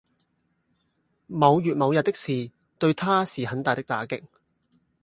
[1.27, 4.23] 某月某日的事對他是很大的打擊